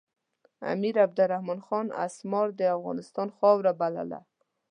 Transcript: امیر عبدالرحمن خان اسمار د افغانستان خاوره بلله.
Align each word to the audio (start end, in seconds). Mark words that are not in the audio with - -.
امیر 0.73 0.95
عبدالرحمن 1.07 1.59
خان 1.67 1.87
اسمار 2.05 2.47
د 2.59 2.61
افغانستان 2.77 3.27
خاوره 3.37 3.71
بلله. 3.79 4.19